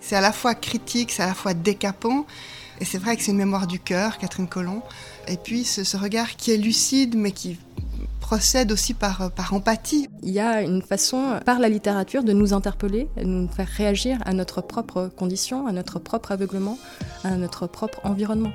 [0.00, 2.26] C'est à la fois critique, c'est à la fois décapant.
[2.80, 4.82] Et c'est vrai que c'est une mémoire du cœur, Catherine Colomb.
[5.28, 7.58] Et puis ce, regard qui est lucide, mais qui
[8.20, 10.08] procède aussi par, par empathie.
[10.22, 14.18] Il y a une façon, par la littérature, de nous interpeller, de nous faire réagir
[14.24, 16.78] à notre propre condition, à notre propre aveuglement,
[17.22, 18.52] à notre propre environnement.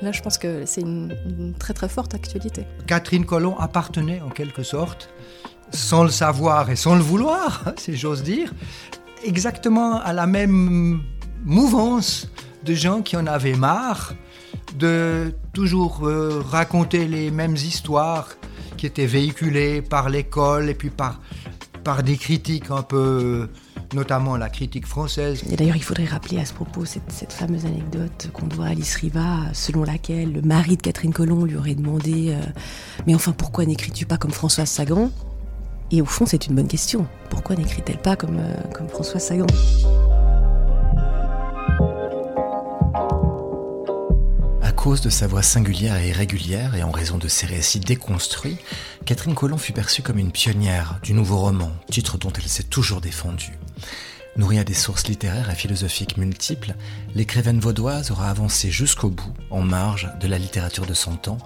[0.00, 2.64] Là, je pense que c'est une, une, très très forte actualité.
[2.86, 5.10] Catherine Colomb appartenait en quelque sorte,
[5.72, 8.52] sans le savoir et sans le vouloir, si j'ose dire,
[9.24, 11.02] exactement à la même
[11.44, 12.28] mouvance
[12.64, 14.14] de gens qui en avaient marre
[14.78, 18.28] de toujours euh, raconter les mêmes histoires
[18.76, 21.20] qui étaient véhiculées par l'école et puis par,
[21.84, 23.48] par des critiques un peu,
[23.94, 25.42] notamment la critique française.
[25.50, 28.94] Et d'ailleurs, il faudrait rappeler à ce propos cette, fameuse anecdote qu'on doit à Alice
[28.96, 32.40] Riva, selon laquelle le mari de Catherine Colomb lui aurait demandé euh,
[33.06, 35.10] Mais enfin, pourquoi n'écris-tu pas comme Françoise Sagan?
[35.90, 37.06] Et au fond, c'est une bonne question.
[37.30, 39.46] Pourquoi n'écrit-elle pas comme, euh, comme Françoise Sagan?
[44.78, 48.58] Cause de sa voix singulière et irrégulière et en raison de ses récits déconstruits,
[49.04, 53.00] Catherine Colomb fut perçue comme une pionnière du nouveau roman, titre dont elle s'est toujours
[53.00, 53.58] défendue.
[54.36, 56.76] Nourrie à des sources littéraires et philosophiques multiples,
[57.16, 61.38] l'écrivaine vaudoise aura avancé jusqu'au bout, en marge de la littérature de son temps,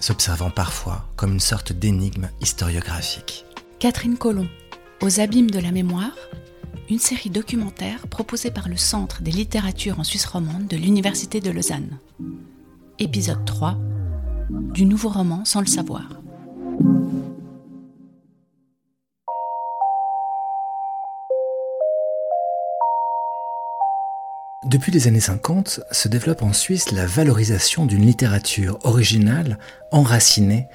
[0.00, 3.46] s'observant parfois comme une sorte d'énigme historiographique.
[3.80, 4.48] Catherine Colomb,
[5.00, 6.14] Aux abîmes de la mémoire,
[6.90, 11.50] une série documentaire proposée par le Centre des littératures en Suisse romande de l'Université de
[11.50, 11.98] Lausanne
[12.98, 13.78] épisode 3,
[14.74, 16.20] du nouveau roman sans le savoir.
[24.66, 29.58] Depuis les années 50 se développe en Suisse la valorisation d'une littérature originale
[29.90, 30.66] enracinée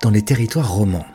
[0.00, 1.06] dans les territoires romans.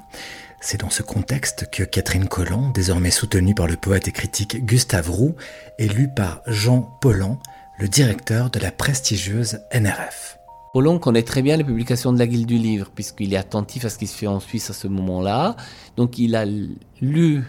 [0.60, 5.10] C'est dans ce contexte que Catherine Colomb, désormais soutenue par le poète et critique Gustave
[5.10, 5.36] Roux,
[5.78, 7.40] est lue par Jean Pollan,
[7.78, 10.38] le directeur de la prestigieuse NRF.
[10.74, 13.90] Paulon connaît très bien les publications de la Guilde du Livre, puisqu'il est attentif à
[13.90, 15.56] ce qui se fait en Suisse à ce moment-là.
[15.96, 16.46] Donc il a
[17.02, 17.44] lu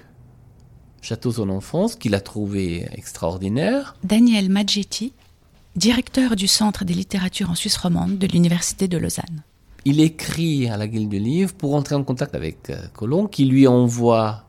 [1.01, 3.97] Château son enfance, qu'il a trouvé extraordinaire.
[4.03, 5.13] Daniel Maggetti,
[5.77, 9.43] directeur du Centre des littératures en Suisse romande de l'Université de Lausanne.
[9.91, 13.47] Il écrit à la Guilde du Livre pour entrer en contact avec euh, Colomb, qui
[13.47, 14.44] lui envoie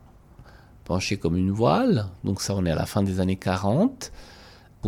[0.84, 2.08] penché comme une voile.
[2.26, 4.12] Donc ça, on est à la fin des années 40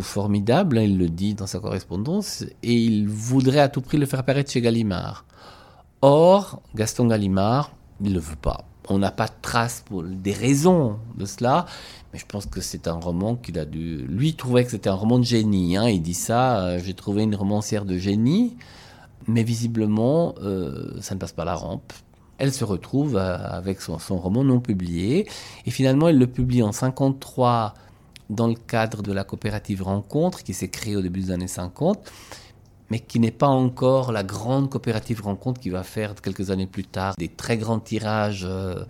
[0.02, 4.06] formidable, hein, il le dit dans sa correspondance, et il voudrait à tout prix le
[4.06, 5.24] faire paraître chez Gallimard.
[6.02, 8.66] Or, Gaston Gallimard, il ne le veut pas.
[8.90, 11.66] On n'a pas de trace pour des raisons de cela,
[12.12, 14.06] mais je pense que c'est un roman qu'il a dû.
[14.10, 15.78] Lui trouvait que c'était un roman de génie.
[15.78, 15.88] Hein.
[15.88, 18.58] Il dit ça euh, j'ai trouvé une romancière de génie,
[19.28, 21.94] mais visiblement, euh, ça ne passe pas la rampe.
[22.38, 25.28] Elle se retrouve euh, avec son, roman non publié,
[25.66, 27.76] et finalement, elle le publie en 53
[28.30, 32.00] dans le cadre de la coopérative Rencontre qui s'est créée au début des années 50,
[32.90, 36.86] mais qui n'est pas encore la grande coopérative Rencontre qui va faire quelques années plus
[36.86, 38.84] tard des très grands tirages euh,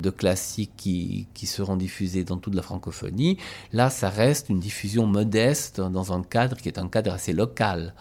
[0.00, 3.36] de classiques qui, qui, seront diffusés dans toute la francophonie.
[3.72, 7.94] Là, ça reste une diffusion modeste dans un cadre qui est un cadre assez local.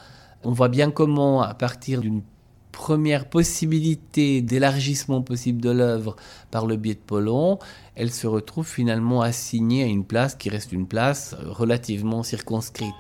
[0.43, 2.23] On voit bien comment, à partir d'une
[2.71, 6.15] première possibilité d'élargissement possible de l'œuvre
[6.49, 7.59] par le biais de Polon,
[7.95, 12.95] elle se retrouve finalement assignée à une place qui reste une place relativement circonscrite.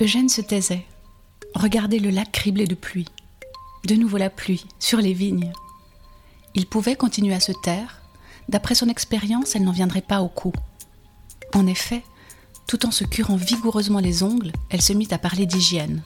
[0.00, 0.84] Eugène se taisait,
[1.54, 3.08] regardait le lac criblé de pluie.
[3.86, 5.52] De nouveau la pluie, sur les vignes.
[6.54, 8.02] Il pouvait continuer à se taire.
[8.48, 10.52] D'après son expérience, elle n'en viendrait pas au coup.
[11.54, 12.02] En effet,
[12.66, 16.02] tout en se curant vigoureusement les ongles, elle se mit à parler d'hygiène.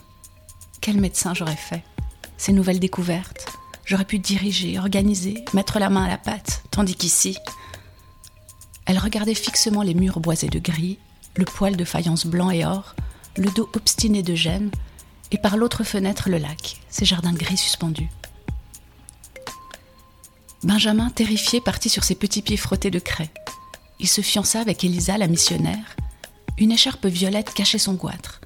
[0.82, 1.82] Quel médecin j'aurais fait?
[2.36, 3.46] Ces nouvelles découvertes.
[3.86, 7.38] J'aurais pu diriger, organiser, mettre la main à la pâte, tandis qu'ici.
[8.84, 10.98] Elle regardait fixement les murs boisés de gris,
[11.36, 12.94] le poêle de faïence blanc et or,
[13.36, 14.70] le dos obstiné de gêne,
[15.30, 18.10] et par l'autre fenêtre le lac, ses jardins gris suspendus.
[20.62, 23.30] Benjamin, terrifié, partit sur ses petits pieds frottés de craie.
[24.00, 25.96] Il se fiança avec Elisa, la missionnaire,
[26.56, 28.40] une écharpe violette cachait son goitre.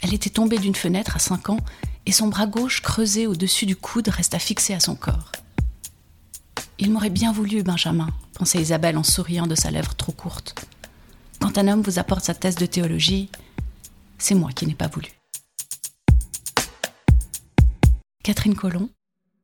[0.00, 1.60] Elle était tombée d'une fenêtre à cinq ans
[2.06, 5.32] et son bras gauche creusé au-dessus du coude resta fixé à son corps.
[6.78, 10.54] Il m'aurait bien voulu, Benjamin, pensait Isabelle en souriant de sa lèvre trop courte.
[11.40, 13.30] Quand un homme vous apporte sa thèse de théologie,
[14.18, 15.08] c'est moi qui n'ai pas voulu.
[18.22, 18.90] Catherine Colomb,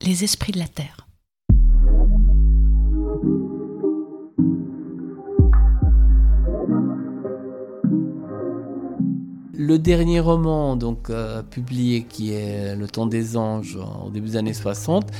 [0.00, 1.06] Les esprits de la terre.
[9.56, 14.36] Le dernier roman donc euh, publié qui est Le temps des anges au début des
[14.36, 15.10] années 60,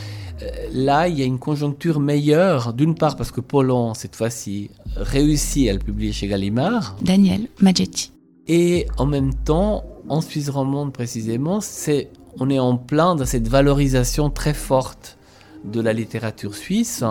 [0.42, 4.70] euh, là il y a une conjoncture meilleure, d'une part parce que Polon cette fois-ci
[4.96, 6.96] réussit à le publier chez Gallimard.
[7.02, 8.12] Daniel Maggetti.
[8.46, 13.48] Et en même temps, en Suisse romande précisément, c'est on est en plein dans cette
[13.48, 15.16] valorisation très forte
[15.64, 17.02] de la littérature suisse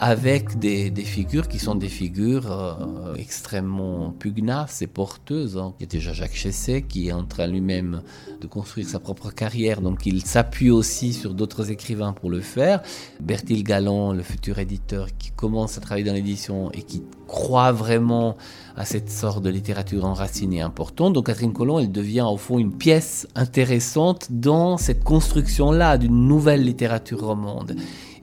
[0.00, 5.58] avec des, figures qui sont des figures euh, extrêmement pugnaces et porteuses.
[5.58, 5.74] Hein.
[5.78, 8.02] Il y a déjà Jacques Chesset qui est en train lui-même
[8.40, 12.80] de construire sa propre carrière, donc il s'appuie aussi sur d'autres écrivains pour le faire.
[13.20, 18.36] Bertil Galland, le futur éditeur qui commence à travailler dans l'édition et qui croit vraiment
[18.76, 21.12] à cette sorte de littérature enracinée importante.
[21.14, 26.62] Donc Catherine Colomb, elle devient au fond une pièce intéressante dans cette construction-là d'une nouvelle
[26.62, 27.74] littérature romande.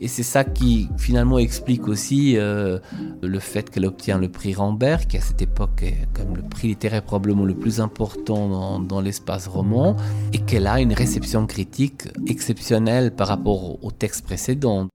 [0.01, 2.80] Et c'est ça qui finalement explique aussi euh,
[3.21, 6.69] le fait qu'elle obtient le prix Rambert, qui à cette époque est comme le prix
[6.69, 9.95] littéraire probablement le plus important dans, l'espace roman,
[10.33, 14.88] et qu'elle a une réception critique exceptionnelle par rapport au texte précédent.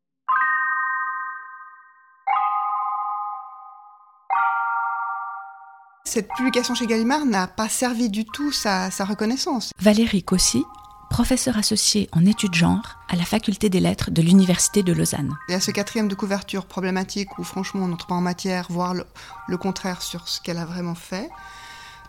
[6.05, 9.71] Cette publication chez Gallimard n'a pas servi du tout sa, sa reconnaissance.
[9.79, 10.65] Valérie Cossy
[11.11, 15.37] professeur associé en études genre à la faculté des lettres de l'Université de Lausanne.
[15.49, 18.67] Il y a ce quatrième de couverture problématique où franchement on n'entre pas en matière,
[18.71, 21.29] voire le, contraire sur ce qu'elle a vraiment fait.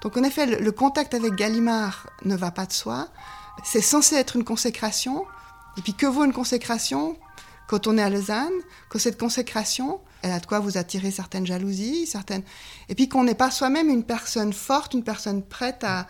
[0.01, 3.09] Donc en effet, le, contact avec Gallimard ne va pas de soi.
[3.63, 5.25] C'est censé être une consécration.
[5.77, 7.18] Et puis que vaut une consécration
[7.68, 8.51] quand on est à Lausanne?
[8.89, 12.44] Que cette consécration, elle a de quoi vous attirer certaines jalousies, certaines...
[12.89, 16.07] Et puis qu'on n'est pas soi-même une personne forte, une personne prête à,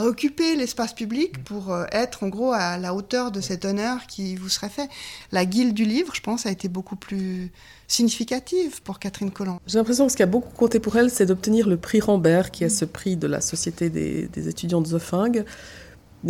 [0.00, 4.06] à occuper l'espace public pour euh, être en gros à la hauteur de cet honneur
[4.06, 4.88] qui vous serait fait.
[5.30, 7.52] La guilde du livre, je pense, a été beaucoup plus
[7.86, 9.60] significative pour Catherine Collant.
[9.66, 12.50] J'ai l'impression que ce qui a beaucoup compté pour elle, c'est d'obtenir le prix Rambert,
[12.50, 15.44] qui est ce prix de la Société des, des étudiants de Zofingue,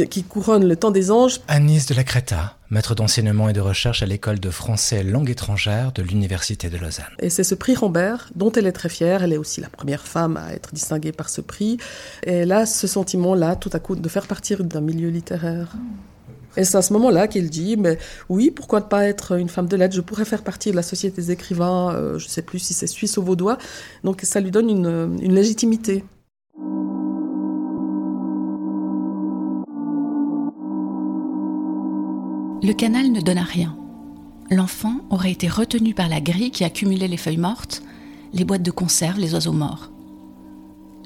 [0.09, 1.41] qui couronne le temps des anges.
[1.49, 5.93] Agnès de la Créta, maître d'enseignement et de recherche à l'école de français langue étrangère
[5.93, 7.05] de l'Université de Lausanne.
[7.19, 9.23] Et c'est ce prix Rambert dont elle est très fière.
[9.23, 11.79] Elle est aussi la première femme à être distinguée par ce prix.
[12.25, 15.77] Et elle a ce sentiment-là, tout à coup, de faire partir d'un milieu littéraire.
[16.57, 17.99] Et c'est à ce moment-là qu'elle dit, mais
[18.29, 19.95] oui, pourquoi ne pas être une femme de lettres?
[19.95, 22.75] Je pourrais faire partie de la Société des écrivains, euh, je ne sais plus si
[22.75, 23.57] c'est suisse ou vaudois.
[24.03, 26.05] Donc ça lui donne une, une légitimité.
[32.63, 33.75] Le canal ne donna rien.
[34.51, 37.83] L'enfant aurait été retenu par la grille qui accumulait les feuilles mortes,
[38.35, 39.91] les boîtes de conserve, les oiseaux morts.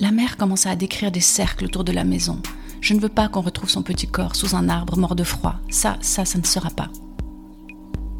[0.00, 2.40] La mère commença à décrire des cercles autour de la maison.
[2.80, 5.54] Je ne veux pas qu'on retrouve son petit corps sous un arbre mort de froid.
[5.70, 6.90] Ça, ça, ça ne sera pas.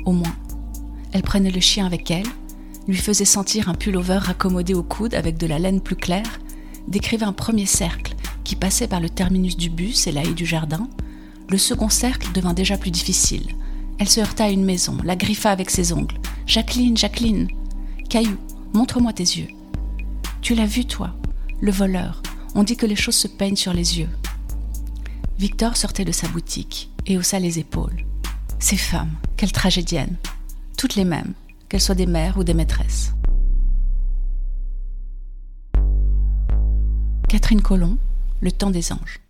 [0.04, 0.36] Au moins,
[1.10, 2.28] elle prenait le chien avec elle,
[2.86, 6.38] lui faisait sentir un pullover raccommodé au coude avec de la laine plus claire,
[6.86, 8.14] décrivait un premier cercle
[8.44, 10.88] qui passait par le terminus du bus et la haie du jardin,
[11.48, 13.54] le second cercle devint déjà plus difficile.
[13.98, 16.18] Elle se heurta à une maison, la griffa avec ses ongles.
[16.46, 17.48] Jacqueline, Jacqueline
[18.08, 18.36] Caillou,
[18.72, 19.48] montre-moi tes yeux.
[20.40, 21.14] Tu l'as vu, toi
[21.60, 22.22] Le voleur.
[22.54, 24.08] On dit que les choses se peignent sur les yeux.
[25.38, 28.04] Victor sortait de sa boutique et haussa les épaules.
[28.58, 30.16] Ces femmes, quelles tragédiennes
[30.76, 31.34] Toutes les mêmes,
[31.68, 33.12] qu'elles soient des mères ou des maîtresses.
[37.28, 37.98] Catherine Colomb,
[38.40, 39.23] Le temps des anges.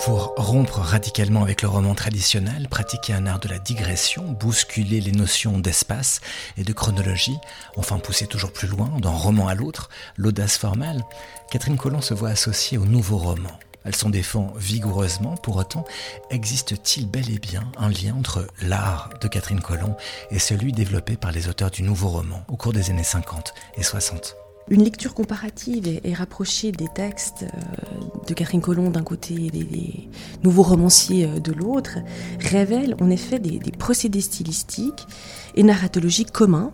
[0.00, 5.12] Pour rompre radicalement avec le roman traditionnel, pratiquer un art de la digression, bousculer les
[5.12, 6.20] notions d'espace
[6.56, 7.38] et de chronologie,
[7.76, 11.04] enfin pousser toujours plus loin, d'un roman à l'autre, l'audace formelle,
[11.50, 13.50] Catherine Colomb se voit associée au nouveau roman.
[13.84, 15.84] Elle s'en défend vigoureusement, pour autant,
[16.30, 19.96] existe-t-il bel et bien un lien entre l'art de Catherine Colomb
[20.30, 23.82] et celui développé par les auteurs du nouveau roman au cours des années 50 et
[23.82, 24.36] 60
[24.70, 30.08] une lecture comparative et, rapprochée des textes euh, de Catherine Colomb d'un côté et des,
[30.42, 31.98] nouveaux romanciers euh, de l'autre
[32.40, 35.06] révèle en effet des, procédés stylistiques
[35.54, 36.72] et narratologiques communs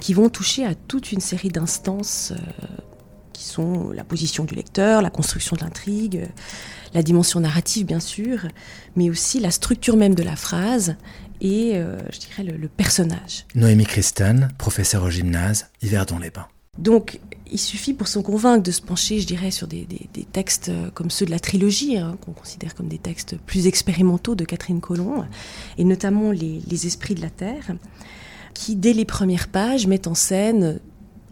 [0.00, 2.36] qui vont toucher à toute une série d'instances euh,
[3.32, 6.28] qui sont la position du lecteur, la construction de l'intrigue,
[6.94, 8.46] la dimension narrative bien sûr,
[8.96, 10.96] mais aussi la structure même de la phrase
[11.40, 13.44] et, je dirais, le, le personnage.
[13.56, 16.46] Noémie Christane, professeure au gymnase, Yverdon-les-Bains.
[16.78, 17.18] Donc,
[17.50, 19.86] il suffit pour s'en convaincre de se pencher, je dirais, sur des,
[20.32, 24.44] textes comme ceux de la trilogie, hein, qu'on considère comme des textes plus expérimentaux de
[24.44, 25.24] Catherine Colomb,
[25.78, 27.72] et notamment les, Esprits de la Terre,
[28.54, 30.80] qui, dès les premières pages, mettent en scène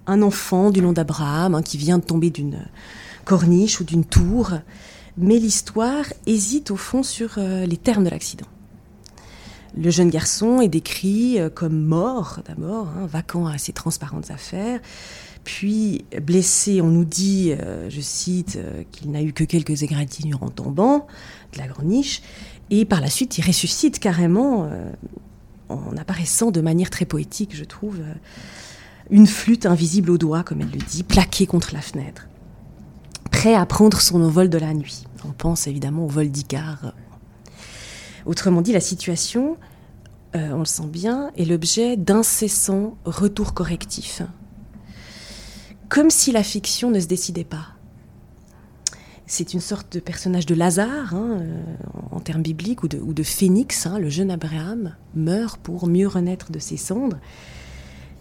[0.06, 2.58] un enfant du nom d'Abraham hein, qui vient de tomber d'une
[3.24, 4.52] corniche ou d'une tour,
[5.16, 8.46] mais l'histoire hésite au fond sur euh, les termes de l'accident.
[9.76, 14.80] Le jeune garçon est décrit euh, comme mort d'abord, hein, vacant à ses transparentes affaires,
[15.44, 20.42] puis blessé, on nous dit, euh, je cite, euh, qu'il n'a eu que quelques égratignures
[20.42, 21.06] en tombant
[21.52, 22.22] de la greniche,
[22.70, 24.70] et par la suite il ressuscite carrément
[25.68, 28.00] en apparaissant de manière très poétique, je trouve,
[29.10, 32.28] une flûte invisible au doigt, comme elle le dit, plaquée contre la fenêtre,
[33.30, 35.04] prêt à prendre son envol de la nuit.
[35.26, 36.94] On pense évidemment au vol d'Icare
[38.26, 39.56] Autrement dit, la situation,
[40.36, 44.22] euh, on le sent bien, est l'objet d'incessants retours correctifs.
[45.92, 47.66] Comme si la fiction ne se décidait pas.
[49.26, 51.62] C'est une sorte de personnage de Lazare, hein, euh,
[52.10, 53.84] en termes bibliques, ou de, phénix.
[53.84, 57.18] Hein, le jeune Abraham meurt pour mieux renaître de ses cendres.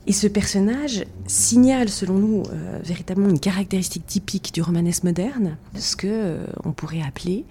[0.06, 5.96] Et ce personnage signale, selon nous, euh, véritablement une caractéristique typique du romanesque moderne, ce
[5.96, 7.46] que on pourrait appeler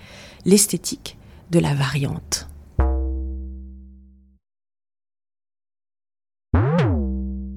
[0.44, 1.16] l'esthétique
[1.50, 2.49] de la variante.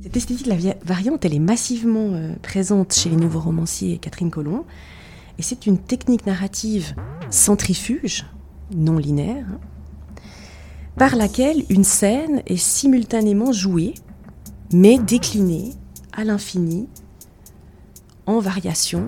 [0.03, 4.31] Cette esthétique de la variante, elle est massivement euh, présente chez les nouveaux romanciers Catherine
[4.31, 4.65] Colomb.
[5.38, 6.93] Et c'est une technique narrative
[7.29, 8.25] centrifuge,
[8.75, 9.60] non linéaire, hein,
[10.98, 13.93] par laquelle une scène est simultanément jouée,
[14.74, 15.72] mais déclinée
[16.12, 16.89] à l'infini,
[18.25, 19.07] en variation,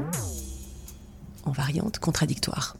[1.44, 2.78] en variante contradictoire.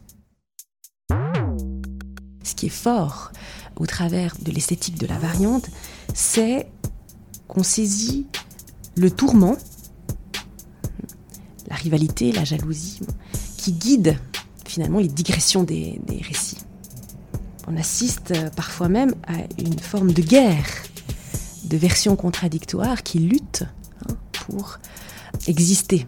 [2.42, 3.30] Ce qui est fort
[3.76, 5.68] au travers de l'esthétique de la variante,
[6.14, 6.66] c'est
[7.48, 8.26] qu'on saisit
[8.96, 9.56] le tourment,
[11.68, 13.00] la rivalité, la jalousie,
[13.56, 14.18] qui guide
[14.66, 16.58] finalement les digressions des, récits.
[17.68, 20.66] On assiste parfois même à une forme de guerre,
[21.64, 23.64] de versions contradictoires qui luttent
[24.08, 24.78] hein, pour
[25.48, 26.06] exister.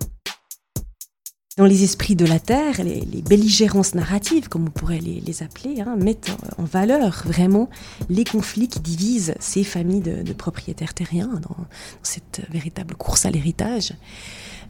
[1.58, 5.96] Dans les esprits de la Terre, les, belligérances narratives, comme on pourrait les, appeler, hein,
[5.96, 7.68] mettent en valeur vraiment
[8.08, 11.56] les conflits qui divisent ces familles de, propriétaires terriens dans,
[12.04, 13.92] cette véritable course à l'héritage.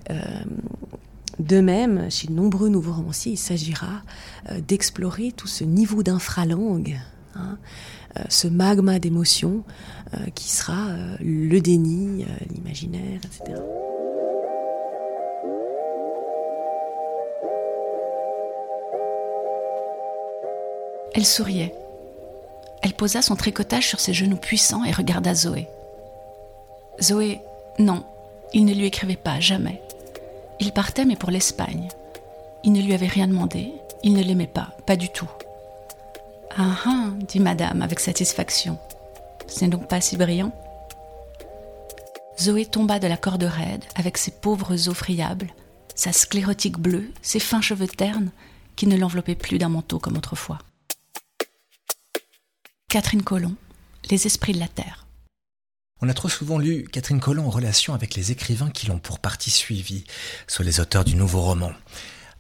[0.09, 0.17] Euh,
[1.39, 4.03] de même, chez de nombreux nouveaux romanciers, il s'agira
[4.51, 6.99] euh, d'explorer tout ce niveau d'infralangue,
[7.35, 7.59] hein,
[8.17, 9.63] euh, ce magma d'émotions
[10.35, 10.87] qui sera
[11.21, 13.61] le déni, l'imaginaire, etc.
[21.19, 21.75] Elle souriait.
[22.81, 25.67] Elle posa son tricotage sur ses genoux puissants et regarda Zoé.
[27.03, 27.41] Zoé,
[27.81, 28.05] non,
[28.55, 29.83] il ne lui écrivait pas, jamais.
[30.61, 31.89] Il partait, mais pour l'Espagne.
[32.63, 33.73] Il ne lui avait rien demandé,
[34.05, 35.29] il ne l'aimait pas, pas du tout.
[36.57, 38.79] Ah ah, dit madame avec satisfaction.
[39.49, 40.53] Ce n'est donc pas si brillant?
[42.39, 45.53] Zoé tomba de la corde raide avec ses pauvres os friables,
[45.97, 48.31] sa sclérotique bleue, ses fins cheveux ternes
[48.77, 50.61] qui ne l'enveloppaient plus d'un manteau comme autrefois.
[52.91, 53.55] Catherine Colomb,
[54.11, 55.07] Les esprits de la Terre.
[56.01, 59.19] On a trop souvent lu Catherine Colomb en relation avec les écrivains qui l'ont pour
[59.19, 60.05] partie suivi,
[60.47, 61.73] soit les auteurs du nouveau roman.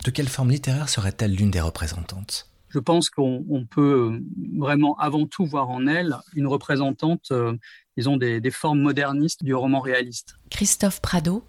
[0.06, 2.48] De quelle forme littéraire serait-elle l'une des représentantes?
[2.70, 4.24] Je pense qu'on peut euh,
[4.56, 7.54] vraiment avant tout voir en elle une représentante, euh,
[7.98, 10.36] disons, des, des formes modernistes du roman réaliste.
[10.48, 11.44] Christophe Prado,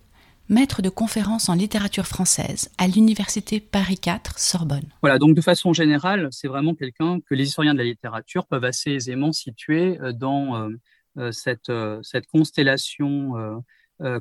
[0.50, 4.88] maître de conférences en littérature française à l'université Paris IV Sorbonne.
[5.02, 8.64] Voilà, donc de façon générale, c'est vraiment quelqu'un que les historiens de la littérature peuvent
[8.64, 10.70] assez aisément situer euh, dans euh,
[11.18, 13.64] euh, cette, constellation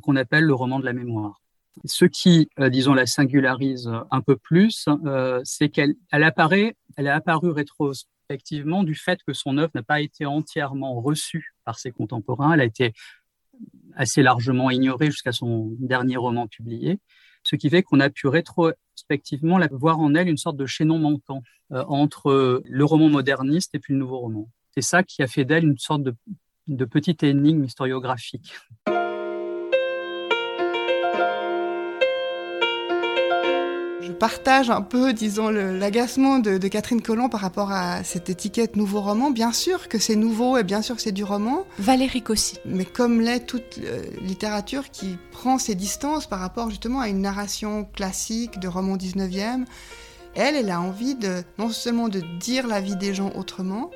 [0.02, 1.40] qu'on appelle le roman de la mémoire.
[1.85, 4.88] Ce qui, disons, la singularise un peu plus,
[5.44, 10.00] c'est qu'elle elle apparaît, elle est apparue rétrospectivement du fait que son œuvre n'a pas
[10.00, 12.54] été entièrement reçue par ses contemporains.
[12.54, 12.92] Elle a été
[13.96, 16.98] assez largement ignoré jusqu'à son dernier roman publié,
[17.42, 21.42] ce qui fait qu'on a pu rétrospectivement voir en elle une sorte de chaînon manquant
[21.72, 24.48] euh, entre le roman moderniste et puis le nouveau roman.
[24.72, 26.14] C'est ça qui a fait d'elle une sorte de,
[26.68, 28.54] de petite énigme historiographique.
[34.18, 39.30] Partage un peu, disons, l'agacement de, Catherine Colomb par rapport à cette étiquette nouveau roman.
[39.30, 41.64] Bien sûr que c'est nouveau et bien sûr que c'est du roman.
[41.78, 42.58] Valérie aussi.
[42.64, 47.20] Mais comme l'est toute euh, littérature qui prend ses distances par rapport justement à une
[47.20, 49.64] narration classique de roman 19e,
[50.34, 53.90] elle, elle a envie de non seulement de dire la vie des gens autrement,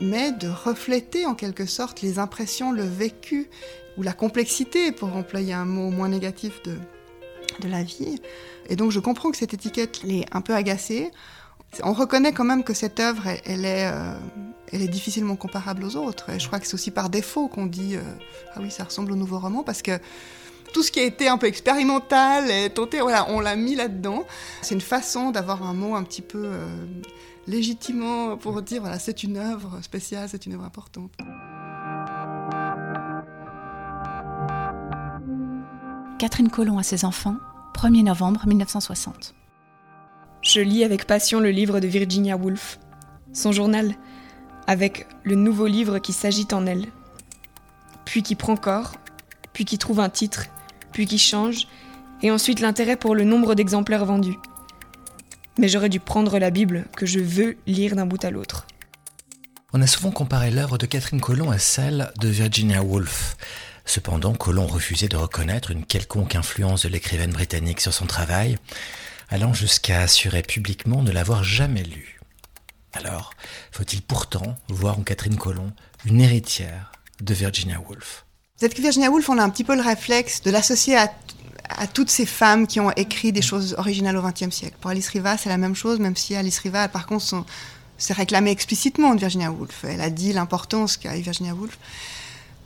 [0.00, 3.48] mais de refléter en quelque sorte les impressions, le vécu
[3.96, 6.76] ou la complexité, pour employer un mot moins négatif de,
[7.60, 8.20] de la vie.
[8.68, 11.10] Et donc je comprends que cette étiquette l'est un peu agacée.
[11.82, 14.14] On reconnaît quand même que cette œuvre, elle, est, euh,
[14.72, 16.30] elle est difficilement comparable aux autres.
[16.30, 18.02] Et je crois que c'est aussi par défaut qu'on dit euh,
[18.54, 19.98] ah oui, ça ressemble au nouveau roman parce que
[20.72, 24.24] tout ce qui a été un peu expérimental et tenté, voilà, on l'a mis là-dedans.
[24.60, 26.66] C'est une façon d'avoir un mot un petit peu euh,
[27.46, 31.12] légitimement pour dire voilà, c'est une œuvre spéciale, c'est une œuvre importante.
[36.18, 37.36] Catherine Colomb à ses enfants,
[37.74, 39.34] 1er novembre 1960.
[40.42, 42.78] Je lis avec passion le livre de Virginia Woolf,
[43.32, 43.94] son journal,
[44.66, 46.86] avec le nouveau livre qui s'agite en elle,
[48.04, 48.94] puis qui prend corps,
[49.52, 50.46] puis qui trouve un titre,
[50.92, 51.66] puis qui change,
[52.22, 54.38] et ensuite l'intérêt pour le nombre d'exemplaires vendus.
[55.58, 58.66] Mais j'aurais dû prendre la Bible que je veux lire d'un bout à l'autre.
[59.72, 63.36] On a souvent comparé l'œuvre de Catherine Colomb à celle de Virginia Woolf.
[63.84, 68.58] Cependant, Colomb refusait de reconnaître une quelconque influence de l'écrivaine britannique sur son travail,
[69.28, 72.20] allant jusqu'à assurer publiquement ne l'avoir jamais lu.
[72.94, 73.32] Alors,
[73.72, 75.72] faut-il pourtant voir en Catherine Colomb
[76.04, 78.24] une héritière de Virginia Woolf?
[78.58, 81.12] Peut-être que Virginia Woolf, on a un petit peu le réflexe de l'associer à,
[81.68, 84.76] à, toutes ces femmes qui ont écrit des choses originales au XXe siècle.
[84.80, 87.44] Pour Alice Riva, c'est la même chose, même si Alice Riva, par contre,
[87.98, 89.84] s'est réclamée explicitement de Virginia Woolf.
[89.84, 91.78] Elle a dit l'importance qu'a Virginia Woolf.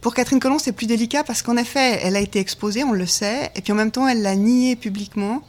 [0.01, 3.07] Pour Catherine Colomb, c'est plus délicat parce qu'en effet, elle a été exposée, on le
[3.07, 5.43] sait, et puis en même temps, elle l'a nié publiquement.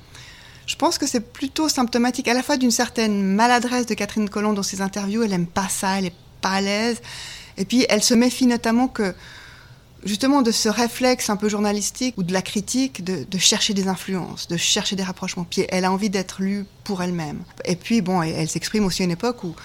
[0.66, 4.54] Je pense que c'est plutôt symptomatique à la fois d'une certaine maladresse de Catherine Colomb
[4.54, 5.24] dans ses interviews.
[5.24, 7.02] Elle aime pas ça, elle est pas à l'aise.
[7.58, 9.14] Et puis, elle se méfie notamment que,
[10.04, 14.48] justement, de ce réflexe un peu journalistique ou de la critique de, chercher des influences,
[14.48, 15.46] de chercher des rapprochements.
[15.48, 17.44] Puis, elle a envie d'être lue pour elle-même.
[17.66, 19.56] Et puis, bon, elle, elle s'exprime aussi à une époque où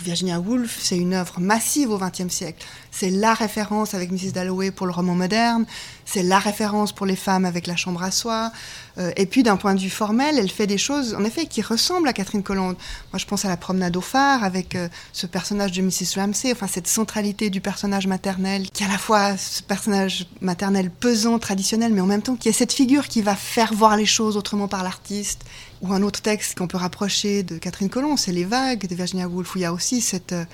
[0.00, 2.64] Virginia Woolf, c'est une œuvre massive au XXe siècle.
[2.90, 4.32] C'est la référence avec Mrs.
[4.32, 5.66] Dalloway pour le roman moderne,
[6.04, 8.50] c'est la référence pour les femmes avec la chambre à soie.
[8.98, 11.60] Euh, et puis, d'un point de vue formel, elle fait des choses, en effet, qui
[11.60, 12.76] ressemblent à Catherine Colomb.
[13.12, 16.16] Moi, je pense à la promenade au phare avec euh, ce personnage de Mrs.
[16.16, 20.90] Ramsay, enfin, cette centralité du personnage maternel, qui est à la fois ce personnage maternel
[20.90, 24.06] pesant, traditionnel, mais en même temps qui est cette figure qui va faire voir les
[24.06, 25.44] choses autrement par l'artiste.
[25.82, 29.28] Ou un autre texte qu'on peut rapprocher de Catherine Colomb, c'est Les Vagues de Virginia
[29.28, 30.32] Woolf, où il y a aussi cette.
[30.32, 30.44] Euh,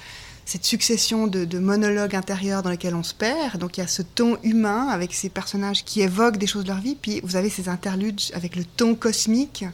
[0.46, 3.58] succession de, monologues intérieurs dans lesquels on se perd.
[3.58, 6.68] Donc il y a ce ton humain avec ces personnages qui évoquent des choses de
[6.68, 9.64] leur vie, puis vous avez ces interludes avec le ton cosmique.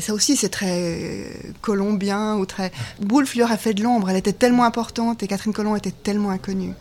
[0.00, 1.26] Ça aussi, c'est très
[1.62, 2.70] colombien ou très.
[3.10, 4.10] Woolf lui aurait fait de l'ombre.
[4.10, 6.74] Elle était tellement importante et Catherine Colomb était tellement inconnue.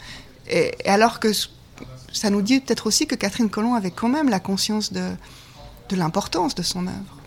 [0.49, 1.31] Et, alors que
[2.11, 5.15] ça nous dit peut-être aussi que Catherine Colomb avait quand même la conscience de
[5.91, 7.18] l'importance de son œuvre.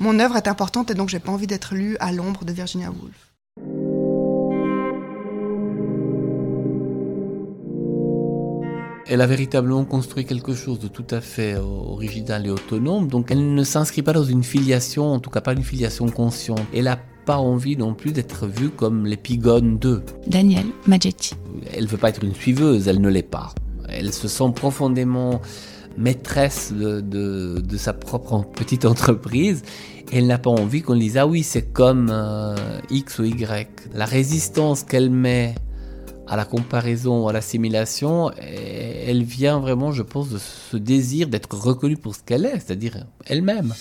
[0.00, 2.90] Mon œuvre est importante et donc j'ai pas envie d'être lue à l'ombre de Virginia
[2.90, 3.32] Woolf.
[9.06, 13.54] Elle a véritablement construit quelque chose de tout à fait original et autonome, donc elle
[13.54, 16.62] ne s'inscrit pas dans une filiation, en tout cas pas une filiation consciente.
[16.72, 20.02] Elle n'a pas envie non plus d'être vue comme l'épigone d'eux.
[20.26, 21.34] Daniel Maggetti.
[21.74, 23.54] Elle ne veut pas être une suiveuse, elle ne l'est pas.
[23.88, 25.40] Elle se sent profondément
[25.96, 29.62] maîtresse de, sa propre petite entreprise.
[30.12, 32.54] Elle n'a pas envie qu'on dise ah oui c'est comme euh,
[32.90, 33.88] X ou Y.
[33.94, 35.54] La résistance qu'elle met
[36.26, 41.96] à la comparaison, à l'assimilation, elle vient vraiment, je pense, de ce désir d'être reconnue
[41.96, 43.74] pour ce qu'elle est, c'est-à-dire elle-même.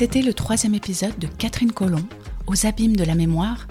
[0.00, 2.06] C'était le troisième épisode de Catherine Colomb,
[2.46, 3.66] Aux abîmes de la mémoire,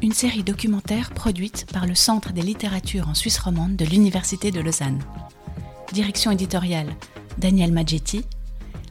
[0.00, 4.60] une série documentaire produite par le Centre des littératures en Suisse romande de l'Université de
[4.60, 5.02] Lausanne.
[5.92, 6.94] Direction éditoriale
[7.38, 8.24] Daniel Maggetti.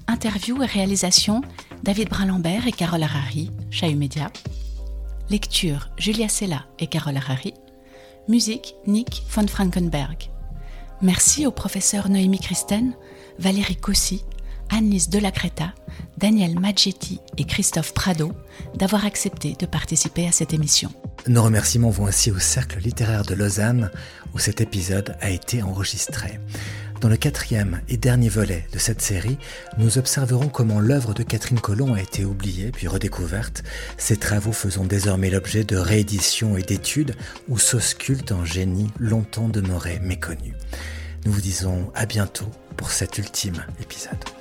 [0.08, 1.40] Interview et réalisation
[1.82, 4.30] David Brun-Lambert et Carole Harari, Chahut Média.
[5.30, 7.54] Lecture Julia Sella et Carole Harari.
[8.28, 10.30] Musique Nick von Frankenberg.
[11.02, 12.98] Merci aux professeurs Noémie Christen,
[13.40, 14.26] Valérie Cossy,
[14.74, 15.74] Annelise Delacreta,
[16.18, 18.32] Daniel Maggetti et Christophe Prado
[18.74, 20.92] d'avoir accepté de participer à cette émission.
[21.28, 23.92] Nos remerciements vont aussi au Cercle littéraire de Lausanne
[24.34, 26.40] où cet épisode a été enregistré.
[27.02, 29.38] Dans le quatrième et dernier volet de cette série,
[29.78, 33.64] nous observerons comment l'œuvre de Catherine Colomb a été oubliée puis redécouverte,
[33.98, 37.16] ses travaux faisant désormais l'objet de rééditions et d'études
[37.50, 40.54] où s'ausculte un génie longtemps demeuré méconnu.
[41.26, 44.41] Nous vous disons à bientôt pour cet ultime épisode.